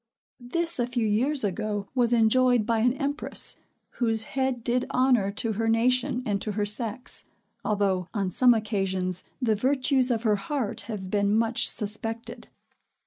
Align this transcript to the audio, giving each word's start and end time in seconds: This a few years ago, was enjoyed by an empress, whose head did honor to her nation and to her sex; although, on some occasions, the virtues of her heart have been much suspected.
This 0.49 0.79
a 0.79 0.87
few 0.87 1.05
years 1.05 1.43
ago, 1.43 1.87
was 1.93 2.11
enjoyed 2.11 2.65
by 2.65 2.79
an 2.79 2.93
empress, 2.93 3.59
whose 3.99 4.23
head 4.23 4.63
did 4.63 4.85
honor 4.89 5.29
to 5.33 5.53
her 5.53 5.69
nation 5.69 6.23
and 6.25 6.41
to 6.41 6.53
her 6.53 6.65
sex; 6.65 7.25
although, 7.63 8.07
on 8.11 8.31
some 8.31 8.55
occasions, 8.55 9.25
the 9.39 9.53
virtues 9.53 10.09
of 10.09 10.23
her 10.23 10.37
heart 10.37 10.81
have 10.89 11.11
been 11.11 11.37
much 11.37 11.69
suspected. 11.69 12.47